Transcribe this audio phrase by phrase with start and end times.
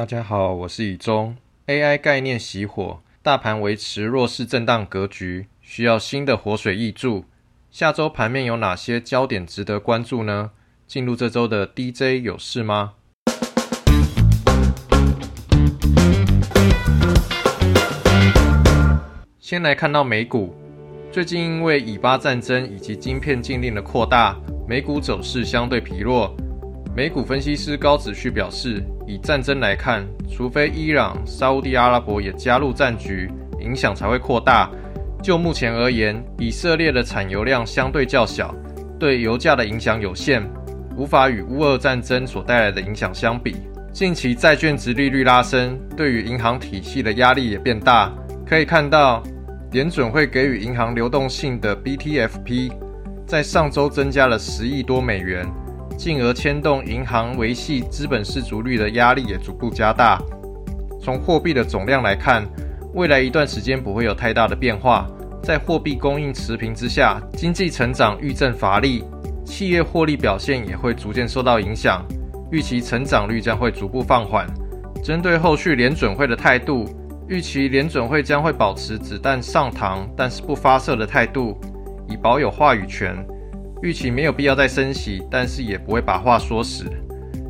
[0.00, 1.36] 大家好，我是以中。
[1.66, 7.26] AI 概念熄火，大盘维持弱势震荡格局，需要新的活水挹注。
[7.70, 10.52] 下周盘面有哪些焦点值得关注呢？
[10.86, 12.94] 进入这周的 DJ 有事吗？
[19.38, 20.54] 先来看到美股，
[21.12, 24.34] 最近因为以巴战争以及晶片禁令的扩大，
[24.66, 26.34] 美股走势相对疲弱。
[26.94, 33.30] 美股分析师高子旭表示，以战争来看，除非伊朗、沙地阿拉伯也加入战局，
[33.60, 34.68] 影响才会扩大。
[35.22, 38.52] 就目前而言，以色列的产油量相对较小，
[38.98, 40.42] 对油价的影响有限，
[40.96, 43.56] 无法与乌俄战争所带来的影响相比。
[43.92, 48.12] 近期债券值利率拉升，对于银行体系的压力也变大。
[48.44, 49.22] 可以看到，
[49.70, 52.72] 联准会给予银行流动性的 BTFP，
[53.26, 55.46] 在上周增加了十亿多美元。
[56.00, 60.18] 进而牵动银行维系资本市足率的压力也逐步加大。
[60.98, 62.42] 从货币的总量来看，
[62.94, 65.06] 未来一段时间不会有太大的变化。
[65.42, 69.04] 在货币供应持平之下，经济成长遇阵乏力，
[69.44, 72.02] 企业获利表现也会逐渐受到影响。
[72.50, 74.46] 预期成长率将会逐步放缓。
[75.04, 76.88] 针对后续联准会的态度，
[77.28, 81.60] 预期联准会将会保持子弹上膛，但是不发射的态度，
[82.08, 83.14] 以保有话语权。
[83.82, 86.84] 预期没有必要再升息，但是也不会把话说死。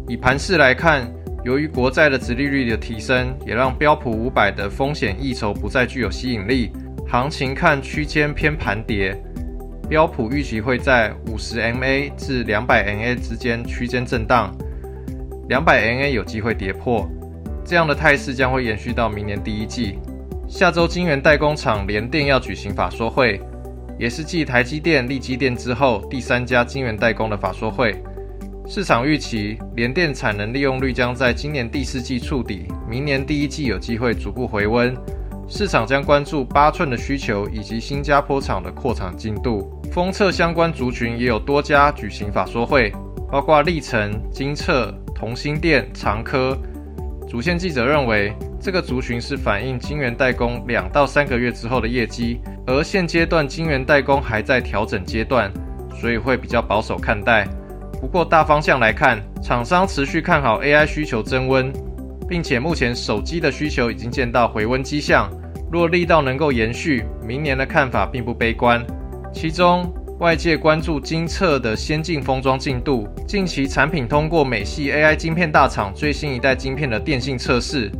[0.08, 1.12] 以盘势来看，
[1.44, 6.70] 由于国债的殖利率的提升，也让标普五百的风险溢酬不再具有吸引力，
[7.08, 9.16] 行情看区间偏盘跌。
[9.88, 14.56] 标普预期会在五十 MA 至两百 MA 之间区间震荡，
[15.48, 17.10] 两百 MA 有机会跌破，
[17.64, 19.98] 这样的态势将会延续到明年第一季。
[20.48, 23.40] 下周晶圆代工厂联电要举行法说会。
[24.00, 27.94] 也是继台积电、力积电之后第三家晶圆代工的法说会。
[28.66, 34.96] 市场预期联电产能利用率将在今年第四季触底，明年第一季有机会逐步回温。
[35.46, 39.70] 市场将关注八寸的需求以及新加坡厂的扩厂进度。
[39.92, 42.90] 封测相关族群也有多家举行法说会，
[43.30, 46.56] 包括历程、金测、同心电、长科。
[47.28, 48.32] 主线记者认为。
[48.60, 55.50] 这个族群是反映晶圆代工两到三个月之后的业绩，而现阶段晶圆代工还在调整阶段，
[55.98, 57.48] 所以会比较保守看待。
[57.98, 61.72] 不过大方向来看，厂商持续看好 AI 需求增温，
[62.28, 65.30] 并且目前手机的需求已经见到回温迹象。
[65.72, 68.84] 若力道能够延续，明年的看法并不悲观。
[69.32, 77.90] 其中外界关注精测的先进封装进度，近期产品通过美系 AI 晶片大厂最新一代晶片的电性测试。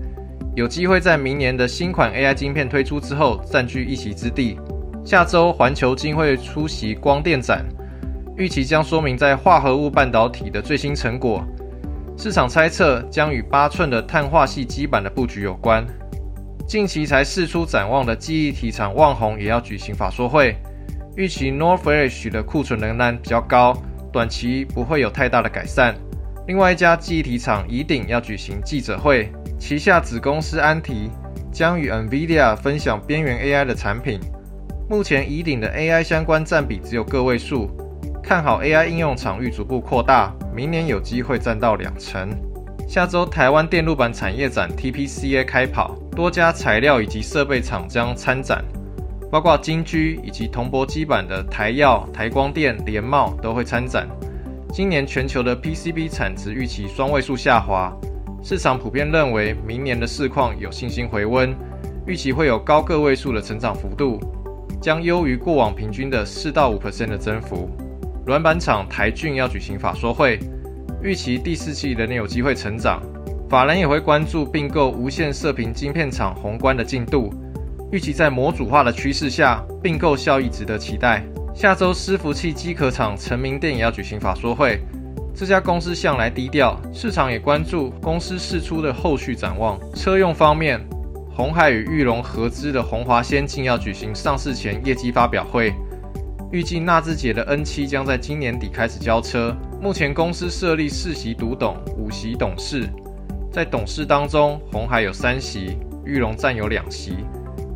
[0.57, 4.59] 有机会在明年的新款 AI 晶片推出之后占据一席之地。
[5.05, 7.65] 下周环球金会出席光电展，
[8.37, 11.43] 预期将说明在化合物半导体的最新成果。
[12.17, 15.87] 市场猜测将与八寸的碳化系基板的布局有关。
[16.67, 20.55] 近期才释出展望的记忆体厂旺宏也要举行法说会，
[21.17, 23.77] 预期 North Flash 的库存仍然比较高，
[24.13, 25.95] 短期不会有太大的改善。
[26.51, 29.31] 另外一家记忆体厂宜鼎要举行记者会。
[29.57, 31.09] 旗下子公司安提
[31.53, 34.19] 将与 NVIDIA 分享边缘 AI 的产品。
[34.89, 37.71] 目前乙鼎的 AI 相关占比只有个位数，
[38.21, 42.29] 看好 AI 应用场域逐步扩大，明年有机会占到两成。
[42.89, 48.65] 下周台湾电路板产业展 TPCA 开跑，多家材料以及设备厂将参展，
[49.31, 54.09] 包括金居以及铜箔基板的台耀、台光电、联茂都会参展。
[54.73, 57.93] 今年全球的 PCB 产值预期双位数下滑。
[58.41, 61.53] 市场普遍认为，明年的市况有信心回温，
[62.07, 64.21] 预期会有高个位数的成长幅度，
[64.81, 67.69] 将优于过往平均的四到五 percent 的增幅。
[68.25, 70.39] 软板厂台骏要举行法说会，
[71.03, 73.03] 预期第四季仍有机会成长。
[73.49, 77.35] 法人也会关注并购无线射频晶片厂宏观的进度，
[77.91, 81.25] 预期在模组化的趋势下，并购效益值得期待。
[81.61, 84.81] 下周伺服器机壳厂成名电也要举行法说会。
[85.35, 89.79] 这家公司向来低调，市场也关注公司释出的后续展望。
[89.95, 90.81] 车用方面，
[91.31, 95.71] 红海与玉龙合资的红华先进要举行上市前业绩发表会，
[96.51, 99.55] 预计纳智捷的 N7 将在今年底开始交车。
[99.83, 102.89] 目前公司设立四席独董、五席董事，
[103.53, 107.19] 在董事当中，红海有三席，玉龙占有两席。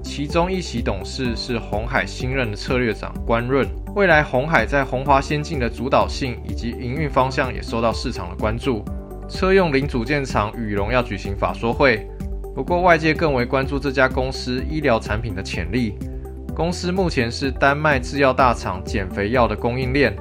[0.05, 3.67] 其中一席董事是红海新任的策略长关润。
[3.97, 8.85] 未来红海在红华先进的主导性以及营运方向也受到市场的关注。
[9.29, 12.07] 车用零组件厂宇龙要举行法说会，
[12.55, 15.95] 不过外界更为关注这家公司医疗产品的潜力。
[16.55, 20.15] 公司目前是丹麦制药大厂减肥药的供应链，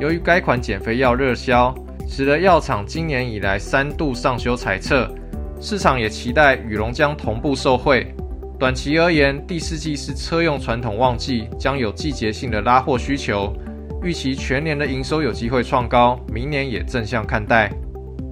[0.00, 1.74] 由于该款减肥药热销，
[2.08, 5.08] 使得药厂今年以来三度上修财测。
[5.60, 8.12] 市场也期待羽龙将同步受惠。
[8.58, 13.52] 短期而言，第四季是车用传统旺季，将有季节性的拉货需求，
[14.02, 17.70] 预期全年的营收有机会创高，明年也正向看待。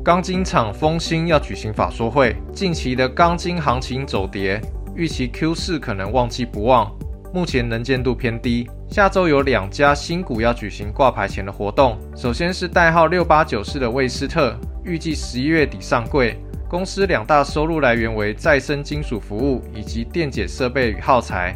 [0.03, 4.59] 钢筋厂丰兴要举行法说会，近期的钢筋行情走跌，
[4.97, 6.91] 预期 Q 四可能旺季不旺，
[7.35, 8.67] 目前能见度偏低。
[8.89, 16.35] 下周有两家新股要举行挂牌前的活动，首先是代号六八九四的魏斯特，预计十一月底上柜。
[16.75, 21.55] 公司两大收入来源为再生金属服务以及电解设备与耗材。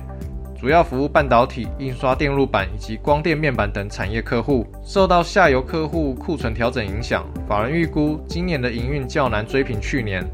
[0.56, 10.24] 主要服务半导体、印刷电路板以及光电面板等产业客户，受到下游客户库存调整影响，法人预估今年的营运较难追平去年。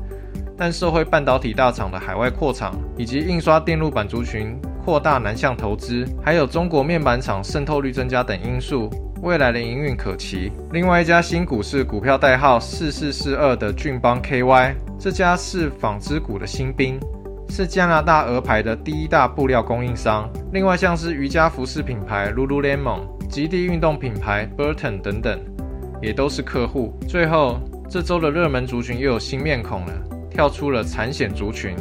[0.55, 4.55] 但社会半导体大厂的海外扩厂，以及印刷电路板族群
[4.85, 8.91] 扩大南向投资，还有中国面板厂渗透率增加等因素，
[9.25, 10.53] 未来的营运可期。
[10.73, 17.00] 另外一家新股是股票代号四四四二的俊邦 KY，这家是纺织股的新兵。
[17.49, 20.29] 是加拿大鹅牌的第一大布料供应商。
[20.53, 25.41] 另外，像是瑜伽服饰品牌 Lululemon、极地运动品牌 Burton 等等，
[26.03, 26.93] 也都是客户。
[27.09, 29.93] 最后，这周的热门族群又有新面孔了，
[30.31, 31.75] 跳出了产险族群。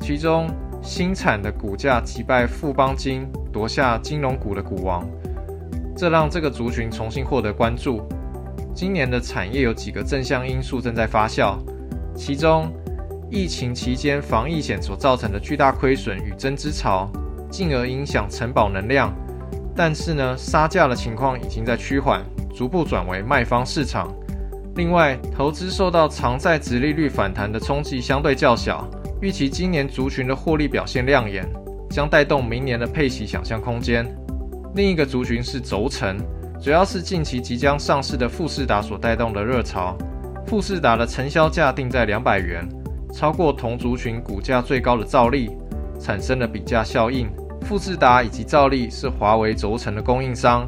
[0.00, 0.50] 其中，
[0.82, 5.06] 新产的股价击败富邦金，夺下金融股的股王，
[5.96, 8.02] 这让这个族群重新获得关注。
[8.74, 11.56] 今年的产业有几个正向因素正在发酵，
[12.16, 12.72] 其中。
[13.34, 17.10] 疫情期间防疫险所造成的巨大亏损与增资潮，
[17.50, 19.10] 进而影响承保能量。
[19.74, 22.22] 但是呢，杀价的情况已经在趋缓，
[22.54, 24.14] 逐步转为卖方市场。
[24.74, 28.86] 另外，投资受到偿债值利率反弹的冲击相对较小，
[29.22, 31.42] 预期今年族群的获利表现亮眼，
[31.88, 34.06] 将带动明年的配息想象空间。
[34.74, 36.16] 另一个族群是轴承，
[36.58, 39.94] 主要是近期即将上市的富士达所带动的热潮。
[40.46, 42.66] 富士达的承销价定在两百元。
[43.12, 45.50] 超过同族群股价最高的兆利，
[46.00, 47.30] 产生了比价效应。
[47.60, 50.66] 富士达以及兆利是华为轴承的供应商。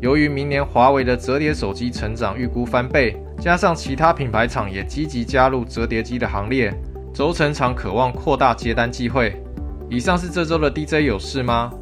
[0.00, 6.72] 由于明年华为的折叠手机成长预估翻倍，加上其他品牌厂也积极加入折叠机的行列，
[7.12, 9.34] 轴承厂渴望扩大接单机会。
[9.90, 11.72] 以上是这周的 DJ 有事吗？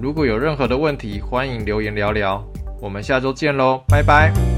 [0.00, 2.42] 如果有任何的问题，欢迎留言聊聊。
[2.80, 4.57] 我们下周见喽，拜拜。